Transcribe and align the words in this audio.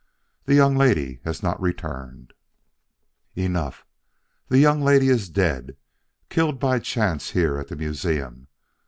The 0.45 0.55
young 0.55 0.75
lady 0.75 1.19
has 1.25 1.43
not 1.43 1.61
returned" 1.61 2.33
"Enough. 3.47 3.85
The 4.47 4.57
young 4.57 4.81
lady 4.81 5.09
is 5.09 5.29
dead, 5.29 5.77
killed 6.27 6.59
by 6.59 6.79
chance 6.79 7.29
here 7.29 7.59
at 7.59 7.67
the 7.67 7.75
museum. 7.75 8.47